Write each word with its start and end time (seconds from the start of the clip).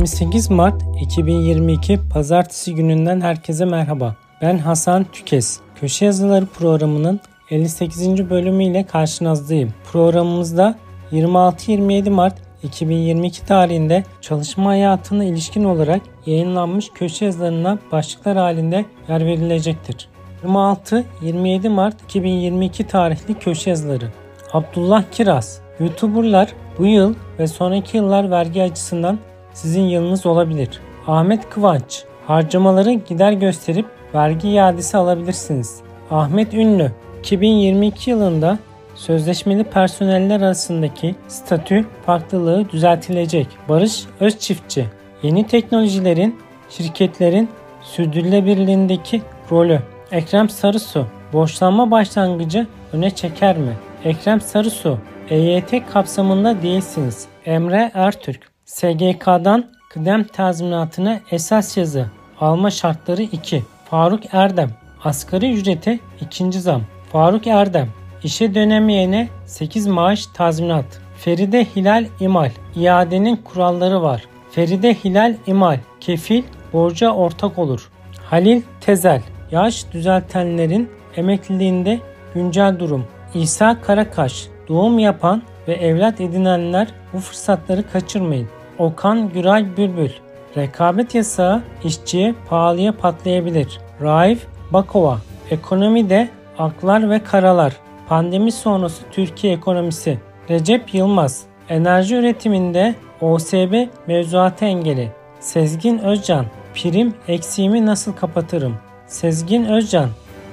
28 0.00 0.50
Mart 0.50 0.82
2022 1.00 1.98
Pazartesi 2.12 2.74
gününden 2.74 3.20
herkese 3.20 3.64
merhaba. 3.64 4.16
Ben 4.42 4.58
Hasan 4.58 5.06
Tükes. 5.12 5.60
Köşe 5.80 6.04
Yazıları 6.04 6.46
programının 6.46 7.20
58. 7.50 8.30
bölümüyle 8.30 8.86
karşınızdayım. 8.86 9.74
Programımızda 9.92 10.74
26-27 11.12 12.10
Mart 12.10 12.34
2022 12.62 13.46
tarihinde 13.46 14.04
çalışma 14.20 14.70
hayatına 14.70 15.24
ilişkin 15.24 15.64
olarak 15.64 16.00
yayınlanmış 16.26 16.90
köşe 16.94 17.24
yazılarına 17.24 17.78
başlıklar 17.92 18.36
halinde 18.36 18.84
yer 19.08 19.26
verilecektir. 19.26 20.08
26-27 20.44 21.68
Mart 21.68 22.02
2022 22.02 22.86
tarihli 22.86 23.34
köşe 23.34 23.70
yazıları 23.70 24.08
Abdullah 24.52 25.04
Kiraz 25.12 25.60
YouTuberlar 25.80 26.52
bu 26.78 26.86
yıl 26.86 27.14
ve 27.38 27.46
sonraki 27.46 27.96
yıllar 27.96 28.30
vergi 28.30 28.62
açısından 28.62 29.18
sizin 29.54 29.82
yılınız 29.82 30.26
olabilir. 30.26 30.80
Ahmet 31.06 31.50
Kıvanç 31.50 32.04
Harcamaları 32.26 32.92
gider 32.92 33.32
gösterip 33.32 33.86
vergi 34.14 34.48
iadesi 34.48 34.96
alabilirsiniz. 34.96 35.80
Ahmet 36.10 36.54
Ünlü 36.54 36.92
2022 37.20 38.10
yılında 38.10 38.58
sözleşmeli 38.94 39.64
personeller 39.64 40.40
arasındaki 40.40 41.14
statü 41.28 41.86
farklılığı 42.06 42.70
düzeltilecek. 42.70 43.46
Barış 43.68 44.04
Özçiftçi 44.20 44.86
Yeni 45.22 45.46
teknolojilerin 45.46 46.38
şirketlerin 46.68 47.48
sürdürülebilirliğindeki 47.82 49.22
rolü. 49.50 49.80
Ekrem 50.12 50.48
Sarısu 50.48 51.06
borçlanma 51.32 51.90
başlangıcı 51.90 52.66
öne 52.92 53.10
çeker 53.10 53.58
mi? 53.58 53.76
Ekrem 54.04 54.40
Sarısu 54.40 54.98
EYT 55.30 55.86
kapsamında 55.92 56.62
değilsiniz. 56.62 57.26
Emre 57.44 57.90
Ertürk 57.94 58.49
SGK'dan 58.74 59.64
kıdem 59.88 60.24
tazminatına 60.24 61.20
esas 61.30 61.76
yazı 61.76 62.06
alma 62.40 62.70
şartları 62.70 63.22
2. 63.22 63.62
Faruk 63.84 64.22
Erdem 64.32 64.70
asgari 65.04 65.52
ücrete 65.52 65.98
ikinci 66.20 66.60
zam. 66.60 66.82
Faruk 67.12 67.46
Erdem 67.46 67.88
işe 68.24 68.54
dönemeyene 68.54 69.28
8 69.46 69.86
maaş 69.86 70.26
tazminat. 70.26 70.84
Feride 71.16 71.64
Hilal 71.76 72.06
İmal 72.20 72.50
iadenin 72.76 73.36
kuralları 73.36 74.02
var. 74.02 74.24
Feride 74.50 74.94
Hilal 74.94 75.34
İmal 75.46 75.78
kefil 76.00 76.42
borca 76.72 77.10
ortak 77.10 77.58
olur. 77.58 77.90
Halil 78.22 78.62
Tezel 78.80 79.22
yaş 79.50 79.92
düzeltenlerin 79.92 80.90
emekliliğinde 81.16 81.98
güncel 82.34 82.78
durum. 82.78 83.06
İsa 83.34 83.80
Karakaş 83.80 84.46
doğum 84.68 84.98
yapan 84.98 85.42
ve 85.68 85.74
evlat 85.74 86.20
edinenler 86.20 86.88
bu 87.12 87.18
fırsatları 87.18 87.90
kaçırmayın. 87.92 88.48
Okan 88.80 89.28
Güray 89.28 89.76
Bülbül 89.76 90.10
Rekabet 90.56 91.14
yasağı 91.14 91.62
işçiye 91.84 92.34
pahalıya 92.48 92.96
patlayabilir. 92.96 93.80
Raif 94.02 94.46
Bakova 94.72 95.18
Ekonomide 95.50 96.28
aklar 96.58 97.10
ve 97.10 97.22
karalar. 97.22 97.76
Pandemi 98.08 98.52
sonrası 98.52 99.02
Türkiye 99.12 99.52
ekonomisi. 99.52 100.18
Recep 100.50 100.94
Yılmaz 100.94 101.42
Enerji 101.68 102.14
üretiminde 102.14 102.94
OSB 103.20 103.88
mevzuatı 104.06 104.64
engeli. 104.64 105.12
Sezgin 105.40 105.98
Özcan 105.98 106.46
Prim 106.74 107.14
eksiğimi 107.28 107.86
nasıl 107.86 108.12
kapatırım? 108.12 108.76
Sezgin 109.06 109.64
Özcan 109.64 110.08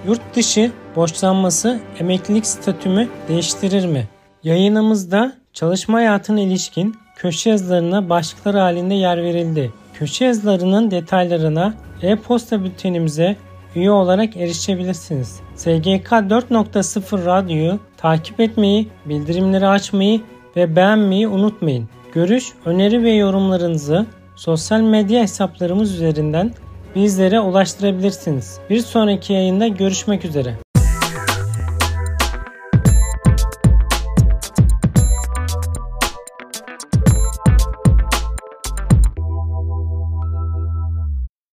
Yurt 0.08 0.22
dışı 0.36 0.72
borçlanması 0.96 1.80
emeklilik 2.00 2.46
statümü 2.46 3.08
değiştirir 3.28 3.86
mi? 3.86 4.08
Yayınımızda 4.44 5.34
çalışma 5.54 5.98
hayatına 5.98 6.40
ilişkin 6.40 6.96
köşe 7.18 7.50
yazılarına 7.50 8.10
başlıklar 8.10 8.56
halinde 8.56 8.94
yer 8.94 9.24
verildi. 9.24 9.72
Köşe 9.94 10.26
yazılarının 10.26 10.92
detaylarına 10.92 11.74
e-posta 12.02 12.64
bültenimize 12.64 13.36
üye 13.76 13.92
olarak 13.92 14.38
erişebilirsiniz. 14.38 15.40
SGK 15.56 16.12
4.0 16.12 17.26
Radyo'yu 17.26 17.80
takip 17.98 18.40
etmeyi, 18.40 18.88
bildirimleri 19.06 19.68
açmayı 19.68 20.22
ve 20.56 20.76
beğenmeyi 20.76 21.28
unutmayın. 21.28 21.90
Görüş, 22.14 22.54
öneri 22.66 23.04
ve 23.04 23.12
yorumlarınızı 23.12 24.06
sosyal 24.36 24.82
medya 24.82 25.22
hesaplarımız 25.22 25.94
üzerinden 25.94 26.54
bizlere 26.96 27.40
ulaştırabilirsiniz. 27.40 28.60
Bir 28.70 28.80
sonraki 28.80 29.34
yayında 29.34 29.68
görüşmek 29.68 30.26
üzere. 30.26 30.67